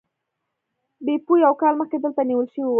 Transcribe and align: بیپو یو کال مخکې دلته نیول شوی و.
بیپو 1.05 1.33
یو 1.45 1.53
کال 1.61 1.73
مخکې 1.81 1.97
دلته 2.03 2.21
نیول 2.29 2.47
شوی 2.53 2.63
و. 2.65 2.69